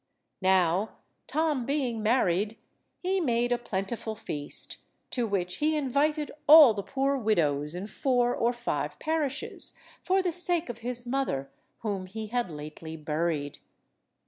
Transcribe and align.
Now, 0.41 0.97
Tom 1.27 1.63
being 1.63 2.01
married, 2.01 2.57
he 3.03 3.21
made 3.21 3.51
a 3.51 3.59
plentiful 3.59 4.15
feast, 4.15 4.77
to 5.11 5.27
which 5.27 5.57
he 5.57 5.77
invited 5.77 6.31
all 6.47 6.73
the 6.73 6.81
poor 6.81 7.15
widows 7.17 7.75
in 7.75 7.85
four 7.85 8.33
or 8.33 8.51
five 8.51 8.97
parishes, 8.97 9.75
for 10.01 10.23
the 10.23 10.31
sake 10.31 10.69
of 10.69 10.79
his 10.79 11.05
mother, 11.05 11.51
whom 11.81 12.07
he 12.07 12.25
had 12.29 12.49
lately 12.49 12.97
buried. 12.97 13.59